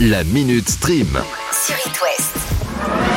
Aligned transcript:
La 0.00 0.24
Minute 0.24 0.68
Stream. 0.68 1.06
sur 1.52 1.76
It 1.86 2.00
West. 2.02 3.13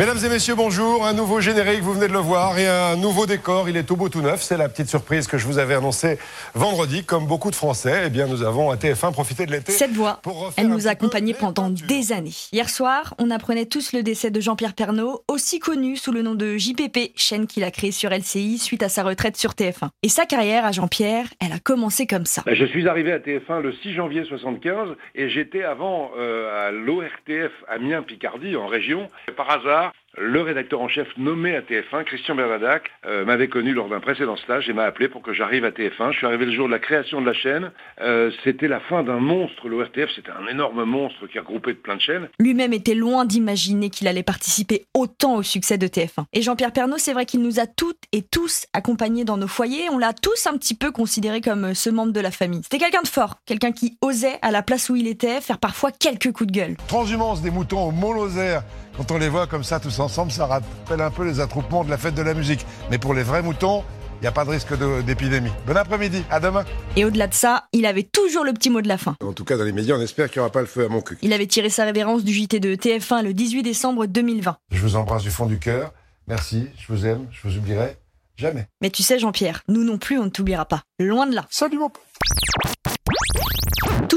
Mesdames 0.00 0.16
et 0.24 0.30
messieurs, 0.30 0.54
bonjour. 0.54 1.04
Un 1.04 1.12
nouveau 1.12 1.42
générique, 1.42 1.82
vous 1.82 1.92
venez 1.92 2.08
de 2.08 2.14
le 2.14 2.20
voir, 2.20 2.58
et 2.58 2.66
un 2.66 2.96
nouveau 2.96 3.26
décor. 3.26 3.68
Il 3.68 3.76
est 3.76 3.82
tout 3.82 3.96
beau, 3.96 4.08
tout 4.08 4.22
neuf. 4.22 4.40
C'est 4.40 4.56
la 4.56 4.70
petite 4.70 4.88
surprise 4.88 5.26
que 5.26 5.36
je 5.36 5.46
vous 5.46 5.58
avais 5.58 5.74
annoncée 5.74 6.18
vendredi. 6.54 7.04
Comme 7.04 7.26
beaucoup 7.26 7.50
de 7.50 7.54
Français, 7.54 8.04
eh 8.06 8.08
bien, 8.08 8.26
nous 8.26 8.42
avons 8.42 8.70
à 8.70 8.76
TF1 8.76 9.12
profité 9.12 9.44
de 9.44 9.52
l'été. 9.52 9.72
Cette 9.72 9.90
voix, 9.90 10.20
pour 10.22 10.54
elle 10.56 10.68
nous 10.68 10.88
a 10.88 10.92
accompagnés 10.92 11.34
pendant 11.34 11.68
des 11.68 12.12
années. 12.12 12.32
Hier 12.50 12.70
soir, 12.70 13.12
on 13.18 13.30
apprenait 13.30 13.66
tous 13.66 13.92
le 13.92 14.02
décès 14.02 14.30
de 14.30 14.40
Jean-Pierre 14.40 14.72
Pernaud, 14.72 15.22
aussi 15.28 15.58
connu 15.58 15.98
sous 15.98 16.12
le 16.12 16.22
nom 16.22 16.34
de 16.34 16.56
JPP, 16.56 17.12
chaîne 17.14 17.46
qu'il 17.46 17.62
a 17.62 17.70
créée 17.70 17.92
sur 17.92 18.08
LCI 18.08 18.56
suite 18.56 18.82
à 18.82 18.88
sa 18.88 19.02
retraite 19.02 19.36
sur 19.36 19.50
TF1. 19.50 19.90
Et 20.02 20.08
sa 20.08 20.24
carrière 20.24 20.64
à 20.64 20.72
Jean-Pierre, 20.72 21.26
elle 21.40 21.52
a 21.52 21.58
commencé 21.58 22.06
comme 22.06 22.24
ça. 22.24 22.42
Je 22.46 22.64
suis 22.64 22.88
arrivé 22.88 23.12
à 23.12 23.18
TF1 23.18 23.60
le 23.60 23.74
6 23.74 23.92
janvier 23.92 24.24
75 24.24 24.96
et 25.14 25.28
j'étais 25.28 25.62
avant 25.62 26.10
euh, 26.16 26.68
à 26.68 26.70
l'ORTF 26.70 27.52
Amiens-Picardie 27.68 28.56
en 28.56 28.66
région. 28.66 29.06
Et 29.28 29.32
par 29.32 29.50
hasard, 29.50 29.90
le 30.18 30.42
rédacteur 30.42 30.80
en 30.80 30.88
chef 30.88 31.06
nommé 31.16 31.54
à 31.54 31.60
TF1, 31.60 32.04
Christian 32.04 32.34
Bernadac, 32.34 32.90
euh, 33.06 33.24
m'avait 33.24 33.46
connu 33.46 33.72
lors 33.72 33.88
d'un 33.88 34.00
précédent 34.00 34.36
stage 34.36 34.68
et 34.68 34.72
m'a 34.72 34.82
appelé 34.84 35.08
pour 35.08 35.22
que 35.22 35.32
j'arrive 35.32 35.64
à 35.64 35.70
TF1. 35.70 36.12
Je 36.12 36.18
suis 36.18 36.26
arrivé 36.26 36.46
le 36.46 36.52
jour 36.52 36.66
de 36.66 36.72
la 36.72 36.80
création 36.80 37.20
de 37.20 37.26
la 37.26 37.32
chaîne. 37.32 37.70
Euh, 38.00 38.30
c'était 38.42 38.66
la 38.66 38.80
fin 38.80 39.04
d'un 39.04 39.20
monstre, 39.20 39.68
l'ORTF. 39.68 40.10
C'était 40.16 40.32
un 40.32 40.48
énorme 40.50 40.84
monstre 40.84 41.28
qui 41.28 41.38
a 41.38 41.42
groupé 41.42 41.74
de 41.74 41.78
plein 41.78 41.94
de 41.94 42.00
chaînes. 42.00 42.28
Lui-même 42.40 42.72
était 42.72 42.94
loin 42.94 43.24
d'imaginer 43.24 43.88
qu'il 43.88 44.08
allait 44.08 44.24
participer 44.24 44.86
autant 44.94 45.36
au 45.36 45.42
succès 45.44 45.78
de 45.78 45.86
TF1. 45.86 46.24
Et 46.32 46.42
Jean-Pierre 46.42 46.72
Pernaud, 46.72 46.98
c'est 46.98 47.12
vrai 47.12 47.24
qu'il 47.24 47.42
nous 47.42 47.60
a 47.60 47.66
toutes 47.68 48.02
et 48.12 48.22
tous 48.22 48.66
accompagnés 48.72 49.24
dans 49.24 49.36
nos 49.36 49.48
foyers. 49.48 49.88
On 49.92 49.98
l'a 49.98 50.12
tous 50.12 50.46
un 50.48 50.56
petit 50.56 50.74
peu 50.74 50.90
considéré 50.90 51.40
comme 51.40 51.66
euh, 51.66 51.74
ce 51.74 51.88
membre 51.88 52.12
de 52.12 52.20
la 52.20 52.32
famille. 52.32 52.62
C'était 52.64 52.78
quelqu'un 52.78 53.02
de 53.02 53.08
fort, 53.08 53.36
quelqu'un 53.46 53.70
qui 53.70 53.96
osait, 54.02 54.38
à 54.42 54.50
la 54.50 54.62
place 54.62 54.90
où 54.90 54.96
il 54.96 55.06
était, 55.06 55.40
faire 55.40 55.58
parfois 55.58 55.92
quelques 55.92 56.32
coups 56.32 56.48
de 56.48 56.52
gueule. 56.52 56.76
Transhumance 56.88 57.42
des 57.42 57.52
moutons 57.52 57.86
au 57.86 57.90
Mont-Lozère. 57.92 58.64
Quand 58.96 59.12
on 59.12 59.18
les 59.18 59.28
voit 59.28 59.46
comme 59.46 59.64
ça 59.64 59.80
tous 59.80 59.99
ensemble, 60.00 60.32
ça 60.32 60.46
rappelle 60.46 61.00
un 61.00 61.10
peu 61.10 61.24
les 61.24 61.40
attroupements 61.40 61.84
de 61.84 61.90
la 61.90 61.98
fête 61.98 62.14
de 62.14 62.22
la 62.22 62.34
musique. 62.34 62.66
Mais 62.90 62.98
pour 62.98 63.14
les 63.14 63.22
vrais 63.22 63.42
moutons, 63.42 63.84
il 64.20 64.24
n'y 64.24 64.28
a 64.28 64.32
pas 64.32 64.44
de 64.44 64.50
risque 64.50 64.74
d'épidémie. 65.04 65.50
Bon 65.66 65.76
après-midi, 65.76 66.22
à 66.30 66.40
demain. 66.40 66.64
Et 66.96 67.04
au-delà 67.06 67.26
de 67.26 67.34
ça, 67.34 67.68
il 67.72 67.86
avait 67.86 68.02
toujours 68.02 68.44
le 68.44 68.52
petit 68.52 68.68
mot 68.68 68.82
de 68.82 68.88
la 68.88 68.98
fin. 68.98 69.16
En 69.24 69.32
tout 69.32 69.44
cas, 69.44 69.56
dans 69.56 69.64
les 69.64 69.72
médias, 69.72 69.96
on 69.96 70.00
espère 70.00 70.28
qu'il 70.30 70.40
n'y 70.40 70.44
aura 70.44 70.52
pas 70.52 70.60
le 70.60 70.66
feu 70.66 70.84
à 70.84 70.88
mon 70.88 71.00
cul. 71.00 71.16
Il 71.22 71.32
avait 71.32 71.46
tiré 71.46 71.70
sa 71.70 71.84
révérence 71.84 72.22
du 72.22 72.32
JT 72.32 72.60
de 72.60 72.74
TF1 72.74 73.22
le 73.22 73.32
18 73.32 73.62
décembre 73.62 74.06
2020. 74.06 74.56
Je 74.72 74.80
vous 74.80 74.96
embrasse 74.96 75.22
du 75.22 75.30
fond 75.30 75.46
du 75.46 75.58
cœur. 75.58 75.92
Merci, 76.26 76.68
je 76.78 76.92
vous 76.92 77.06
aime, 77.06 77.26
je 77.30 77.48
vous 77.48 77.56
oublierai 77.56 77.96
jamais. 78.36 78.68
Mais 78.82 78.90
tu 78.90 79.02
sais, 79.02 79.18
Jean-Pierre, 79.18 79.62
nous 79.68 79.84
non 79.84 79.96
plus, 79.96 80.18
on 80.18 80.24
ne 80.24 80.30
t'oubliera 80.30 80.66
pas. 80.66 80.82
Loin 80.98 81.26
de 81.26 81.34
là. 81.34 81.46
Salut 81.50 81.78
mon 81.78 81.88
pote. 81.88 82.02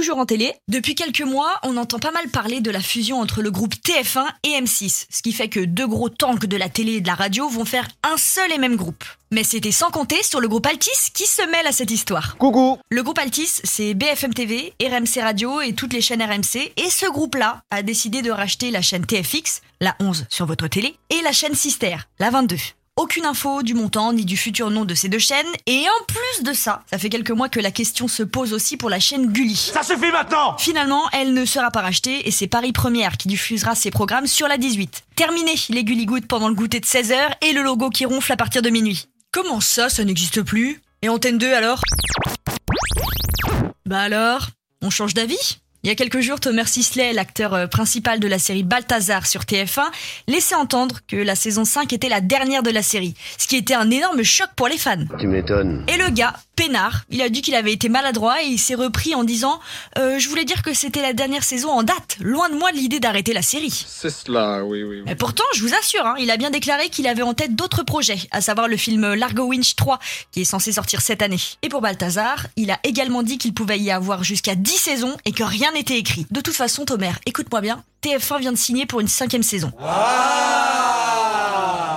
Toujours 0.04 0.18
en 0.18 0.26
télé, 0.26 0.54
depuis 0.68 0.96
quelques 0.96 1.22
mois, 1.22 1.62
on 1.64 1.78
entend 1.78 1.98
pas 1.98 2.12
mal 2.12 2.28
parler 2.28 2.60
de 2.60 2.70
la 2.70 2.82
fusion 2.82 3.22
entre 3.22 3.42
le 3.42 3.52
groupe 3.52 3.76
TF1 3.76 4.26
et 4.44 4.50
M6, 4.60 5.06
ce 5.10 5.22
qui 5.22 5.32
fait 5.32 5.48
que 5.48 5.62
deux 5.62 5.88
gros 5.88 6.10
tanks 6.10 6.46
de 6.46 6.58
la 6.58 6.68
télé 6.68 6.96
et 6.96 7.00
de 7.00 7.08
la 7.08 7.16
radio 7.16 7.48
vont 7.48 7.64
faire 7.64 7.88
un 8.04 8.18
seul 8.18 8.52
et 8.52 8.58
même 8.58 8.76
groupe. 8.76 9.06
Mais 9.32 9.46
c'était 9.46 9.72
sans 9.72 9.92
compter 9.92 10.22
sur 10.22 10.42
le 10.42 10.50
groupe 10.50 10.66
Altis 10.66 11.12
qui 11.14 11.26
se 11.26 11.50
mêle 11.50 11.68
à 11.68 11.72
cette 11.72 11.90
histoire. 11.90 12.36
Coucou. 12.36 12.78
Le 12.90 13.02
groupe 13.02 13.18
Altis, 13.18 13.62
c'est 13.64 13.94
BFM 13.94 14.34
TV, 14.34 14.74
RMC 14.84 15.22
Radio 15.22 15.62
et 15.62 15.72
toutes 15.72 15.94
les 15.94 16.02
chaînes 16.02 16.22
RMC, 16.22 16.74
et 16.76 16.90
ce 16.90 17.10
groupe-là 17.10 17.62
a 17.72 17.82
décidé 17.82 18.22
de 18.22 18.32
racheter 18.32 18.72
la 18.72 18.82
chaîne 18.82 19.06
TFX, 19.06 19.62
la 19.80 19.96
11 20.02 20.26
sur 20.28 20.46
votre 20.46 20.68
télé, 20.68 20.98
et 21.12 21.22
la 21.22 21.32
chaîne 21.32 21.56
Sister, 21.56 21.96
la 22.20 22.30
22. 22.30 22.58
Aucune 22.96 23.26
info 23.26 23.64
du 23.64 23.74
montant 23.74 24.14
ni 24.14 24.24
du 24.24 24.38
futur 24.38 24.70
nom 24.70 24.86
de 24.86 24.94
ces 24.94 25.10
deux 25.10 25.18
chaînes, 25.18 25.48
et 25.66 25.80
en 25.82 26.06
plus 26.06 26.44
de 26.44 26.54
ça, 26.54 26.84
ça 26.88 27.00
fait 27.00 27.10
quelques 27.10 27.32
mois 27.32 27.50
que 27.50 27.60
la 27.60 27.72
question 27.72 28.08
se 28.08 28.22
pose 28.22 28.54
aussi 28.54 28.78
pour 28.78 28.88
la 28.88 29.00
chaîne 29.00 29.32
Gulli. 29.32 29.56
Ça 29.56 29.82
suffit 29.82 30.12
maintenant 30.12 30.56
Finalement, 30.60 31.02
elle 31.12 31.34
ne 31.34 31.44
sera 31.44 31.72
pas 31.72 31.82
rachetée 31.82 32.28
et 32.28 32.32
c'est 32.32 32.46
Paris 32.46 32.72
Première 32.72 33.18
qui 33.18 33.28
diffusera 33.28 33.74
ses 33.74 33.90
programmes 33.90 34.28
sur 34.28 34.48
la 34.48 34.58
18. 34.58 35.06
Terminé 35.16 35.56
les 35.70 35.84
Gulli 35.84 36.06
Good 36.06 36.28
pendant 36.28 36.50
le 36.50 36.54
goûter 36.54 36.80
de 36.80 36.86
16h 36.86 37.18
et 37.42 37.54
le 37.54 37.64
logo 37.64 37.90
qui 37.90 38.06
ronfle 38.06 38.32
à 38.32 38.38
partir 38.38 38.62
de 38.62 38.70
minuit. 38.70 39.08
Comment 39.32 39.60
ça, 39.60 39.90
ça 39.90 40.04
n'existe 40.04 40.44
plus? 40.44 40.80
Et 41.02 41.10
Antenne 41.10 41.40
2 41.40 41.52
alors? 41.52 41.82
Bah 43.88 44.02
alors 44.02 44.50
On 44.84 44.92
change 44.92 45.16
d'avis? 45.16 45.63
Il 45.84 45.90
y 45.90 45.92
a 45.92 45.96
quelques 45.96 46.22
jours, 46.22 46.40
Thomas 46.40 46.66
Sisley, 46.66 47.12
l'acteur 47.12 47.54
euh, 47.54 47.68
principal 47.68 48.22
de 48.22 48.28
la 48.30 48.40
série 48.40 48.64
Balthazar 48.64 49.28
sur 49.28 49.42
TF1, 49.42 49.84
laissait 50.30 50.56
entendre 50.56 51.00
que 51.10 51.18
la 51.18 51.36
saison 51.36 51.66
5 51.66 51.92
était 51.92 52.08
la 52.08 52.22
dernière 52.22 52.64
de 52.64 52.72
la 52.72 52.82
série, 52.82 53.16
ce 53.38 53.48
qui 53.48 53.58
était 53.58 53.74
un 53.74 53.92
énorme 53.92 54.24
choc 54.24 54.48
pour 54.56 54.70
les 54.70 54.78
fans. 54.78 55.04
Tu 55.20 55.28
m'étonnes. 55.28 55.84
Et 55.90 55.98
le 55.98 56.10
gars, 56.10 56.36
peinard, 56.56 57.04
il 57.10 57.22
a 57.22 57.30
dit 57.30 57.42
qu'il 57.42 57.56
avait 57.56 57.74
été 57.74 57.90
maladroit 57.90 58.42
et 58.44 58.48
il 58.48 58.60
s'est 58.60 58.76
repris 58.76 59.16
en 59.16 59.24
disant 59.24 59.60
euh, 59.98 60.20
Je 60.20 60.30
voulais 60.30 60.46
dire 60.46 60.62
que 60.62 60.74
c'était 60.74 61.02
la 61.02 61.14
dernière 61.14 61.44
saison 61.44 61.70
en 61.70 61.84
date, 61.84 62.18
loin 62.20 62.50
de 62.50 62.56
moi 62.56 62.72
l'idée 62.72 63.00
d'arrêter 63.00 63.34
la 63.34 63.42
série. 63.42 63.86
C'est 63.88 64.10
cela, 64.10 64.64
oui, 64.64 64.84
oui. 64.84 65.02
oui. 65.06 65.12
Et 65.12 65.16
pourtant, 65.16 65.44
je 65.56 65.62
vous 65.62 65.74
assure, 65.74 66.06
hein, 66.06 66.16
il 66.20 66.32
a 66.32 66.38
bien 66.38 66.50
déclaré 66.50 66.90
qu'il 66.90 67.08
avait 67.08 67.22
en 67.22 67.34
tête 67.34 67.56
d'autres 67.56 67.84
projets, 67.84 68.20
à 68.32 68.42
savoir 68.42 68.68
le 68.68 68.78
film 68.78 69.14
Largo 69.14 69.44
Winch 69.44 69.76
3, 69.76 70.00
qui 70.32 70.42
est 70.42 70.46
censé 70.46 70.72
sortir 70.72 71.02
cette 71.02 71.22
année. 71.22 71.40
Et 71.62 71.70
pour 71.70 71.82
Balthazar, 71.82 72.48
il 72.56 72.72
a 72.72 72.80
également 72.84 73.24
dit 73.24 73.38
qu'il 73.38 73.54
pouvait 73.54 73.80
y 73.80 73.92
avoir 73.92 74.24
jusqu'à 74.24 74.56
10 74.56 74.72
saisons 74.72 75.18
et 75.26 75.32
que 75.32 75.44
rien 75.44 75.72
n'était 75.72 75.98
écrit. 75.98 76.26
De 76.32 76.42
toute 76.42 76.56
façon, 76.56 76.86
Thomer, 76.86 77.14
écoute-moi 77.26 77.62
bien, 77.62 77.84
TF1 78.04 78.40
vient 78.40 78.52
de 78.52 78.58
signer 78.58 78.86
pour 78.86 79.00
une 79.00 79.08
cinquième 79.08 79.44
saison. 79.44 79.72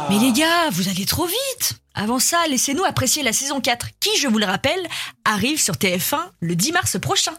Mais 0.08 0.18
les 0.20 0.32
gars, 0.32 0.70
vous 0.70 0.88
allez 0.88 1.04
trop 1.04 1.26
vite 1.26 1.80
Avant 1.94 2.20
ça, 2.20 2.38
laissez-nous 2.48 2.84
apprécier 2.84 3.24
la 3.24 3.32
saison 3.32 3.60
4, 3.60 3.88
qui, 3.98 4.10
je 4.18 4.28
vous 4.28 4.38
le 4.38 4.46
rappelle, 4.46 4.86
arrive 5.24 5.60
sur 5.60 5.74
TF1 5.74 6.20
le 6.40 6.54
10 6.54 6.72
mars 6.72 7.00
prochain. 7.00 7.32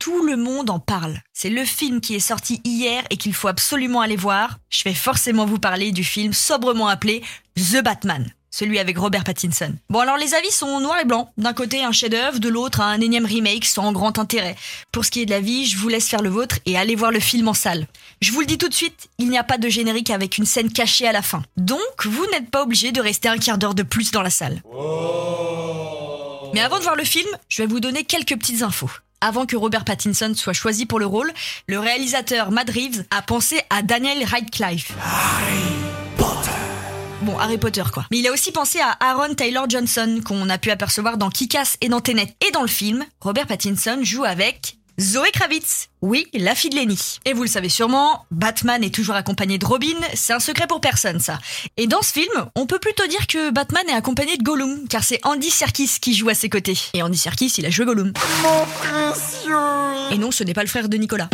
Tout 0.00 0.24
le 0.24 0.36
monde 0.36 0.70
en 0.70 0.78
parle. 0.78 1.20
C'est 1.34 1.50
le 1.50 1.66
film 1.66 2.00
qui 2.00 2.14
est 2.14 2.20
sorti 2.20 2.62
hier 2.64 3.04
et 3.10 3.18
qu'il 3.18 3.34
faut 3.34 3.48
absolument 3.48 4.00
aller 4.00 4.16
voir. 4.16 4.58
Je 4.70 4.82
vais 4.84 4.94
forcément 4.94 5.44
vous 5.44 5.58
parler 5.58 5.92
du 5.92 6.04
film 6.04 6.32
sobrement 6.32 6.88
appelé 6.88 7.22
The 7.56 7.82
Batman. 7.82 8.32
Celui 8.54 8.78
avec 8.78 8.98
Robert 8.98 9.24
Pattinson. 9.24 9.74
Bon 9.88 10.00
alors 10.00 10.18
les 10.18 10.34
avis 10.34 10.50
sont 10.50 10.78
noirs 10.78 11.00
et 11.00 11.06
blancs. 11.06 11.26
D'un 11.38 11.54
côté 11.54 11.82
un 11.82 11.90
chef-d'œuvre, 11.90 12.38
de 12.38 12.50
l'autre 12.50 12.82
un 12.82 13.00
énième 13.00 13.24
remake 13.24 13.64
sans 13.64 13.92
grand 13.92 14.18
intérêt. 14.18 14.56
Pour 14.92 15.06
ce 15.06 15.10
qui 15.10 15.22
est 15.22 15.26
de 15.26 15.30
la 15.30 15.40
vie, 15.40 15.64
je 15.64 15.78
vous 15.78 15.88
laisse 15.88 16.06
faire 16.06 16.20
le 16.20 16.28
vôtre 16.28 16.58
et 16.66 16.76
aller 16.76 16.94
voir 16.94 17.10
le 17.10 17.18
film 17.18 17.48
en 17.48 17.54
salle. 17.54 17.86
Je 18.20 18.30
vous 18.30 18.40
le 18.40 18.46
dis 18.46 18.58
tout 18.58 18.68
de 18.68 18.74
suite, 18.74 19.08
il 19.16 19.30
n'y 19.30 19.38
a 19.38 19.42
pas 19.42 19.56
de 19.56 19.70
générique 19.70 20.10
avec 20.10 20.36
une 20.36 20.44
scène 20.44 20.70
cachée 20.70 21.08
à 21.08 21.12
la 21.12 21.22
fin. 21.22 21.42
Donc 21.56 21.80
vous 22.04 22.26
n'êtes 22.30 22.50
pas 22.50 22.62
obligé 22.62 22.92
de 22.92 23.00
rester 23.00 23.28
un 23.28 23.38
quart 23.38 23.56
d'heure 23.56 23.74
de 23.74 23.82
plus 23.82 24.10
dans 24.10 24.22
la 24.22 24.28
salle. 24.28 24.62
Mais 26.52 26.60
avant 26.60 26.76
de 26.76 26.82
voir 26.82 26.96
le 26.96 27.04
film, 27.04 27.28
je 27.48 27.62
vais 27.62 27.68
vous 27.68 27.80
donner 27.80 28.04
quelques 28.04 28.38
petites 28.38 28.60
infos. 28.60 28.90
Avant 29.22 29.46
que 29.46 29.56
Robert 29.56 29.86
Pattinson 29.86 30.34
soit 30.36 30.52
choisi 30.52 30.84
pour 30.84 30.98
le 30.98 31.06
rôle, 31.06 31.32
le 31.68 31.78
réalisateur 31.78 32.50
Matt 32.50 32.68
Reeves 32.68 33.04
a 33.10 33.22
pensé 33.22 33.62
à 33.70 33.80
Daniel 33.80 34.22
Radcliffe. 34.24 34.92
Bon, 37.22 37.38
Harry 37.38 37.56
Potter 37.56 37.84
quoi. 37.92 38.04
Mais 38.10 38.18
il 38.18 38.26
a 38.26 38.32
aussi 38.32 38.50
pensé 38.50 38.80
à 38.80 38.96
Aaron 38.98 39.34
Taylor 39.34 39.70
Johnson, 39.70 40.20
qu'on 40.24 40.48
a 40.48 40.58
pu 40.58 40.72
apercevoir 40.72 41.18
dans 41.18 41.30
Kick-Ass 41.30 41.76
et 41.80 41.88
dans 41.88 42.00
Tenet. 42.00 42.34
Et 42.46 42.50
dans 42.50 42.62
le 42.62 42.68
film, 42.68 43.04
Robert 43.20 43.46
Pattinson 43.46 44.00
joue 44.02 44.24
avec 44.24 44.76
Zoé 45.00 45.30
Kravitz. 45.30 45.88
Oui, 46.00 46.26
la 46.34 46.56
fille 46.56 46.70
de 46.70 46.74
Lenny. 46.74 47.20
Et 47.24 47.32
vous 47.32 47.42
le 47.42 47.48
savez 47.48 47.68
sûrement, 47.68 48.26
Batman 48.32 48.82
est 48.82 48.92
toujours 48.92 49.14
accompagné 49.14 49.58
de 49.58 49.64
Robin, 49.64 49.94
c'est 50.14 50.32
un 50.32 50.40
secret 50.40 50.66
pour 50.66 50.80
personne 50.80 51.20
ça. 51.20 51.38
Et 51.76 51.86
dans 51.86 52.02
ce 52.02 52.12
film, 52.12 52.50
on 52.56 52.66
peut 52.66 52.80
plutôt 52.80 53.06
dire 53.06 53.28
que 53.28 53.50
Batman 53.50 53.84
est 53.88 53.94
accompagné 53.94 54.36
de 54.36 54.42
Gollum, 54.42 54.88
car 54.88 55.04
c'est 55.04 55.20
Andy 55.22 55.50
Serkis 55.50 55.98
qui 56.00 56.14
joue 56.14 56.28
à 56.28 56.34
ses 56.34 56.48
côtés. 56.48 56.78
Et 56.92 57.02
Andy 57.02 57.18
Serkis, 57.18 57.54
il 57.58 57.66
a 57.66 57.70
joué 57.70 57.86
Gollum. 57.86 58.12
Et 60.10 60.18
non, 60.18 60.32
ce 60.32 60.42
n'est 60.42 60.54
pas 60.54 60.62
le 60.62 60.68
frère 60.68 60.88
de 60.88 60.96
Nicolas. 60.96 61.30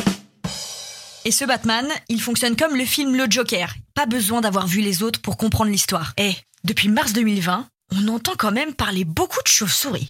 Et 1.25 1.31
ce 1.31 1.45
Batman, 1.45 1.87
il 2.09 2.21
fonctionne 2.21 2.57
comme 2.57 2.77
le 2.77 2.85
film 2.85 3.15
Le 3.17 3.27
Joker. 3.29 3.75
Pas 3.99 4.07
besoin 4.07 4.41
d'avoir 4.41 4.69
vu 4.69 4.81
les 4.81 5.03
autres 5.03 5.21
pour 5.21 5.37
comprendre 5.37 5.73
l'histoire. 5.73 6.13
Eh, 6.19 6.33
depuis 6.63 6.89
mars 6.89 7.13
2020, 7.15 7.67
on 7.97 8.07
entend 8.07 8.35
quand 8.39 8.53
même 8.53 8.73
parler 8.73 9.03
beaucoup 9.03 9.43
de 9.43 9.49
chauves-souris. 9.49 10.07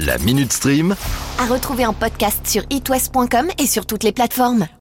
La 0.00 0.18
Minute 0.18 0.52
Stream. 0.52 0.96
À 1.38 1.46
retrouver 1.46 1.86
en 1.86 1.92
podcast 1.92 2.44
sur 2.48 2.64
itwest.com 2.70 3.48
et 3.58 3.66
sur 3.68 3.86
toutes 3.86 4.02
les 4.02 4.10
plateformes. 4.10 4.66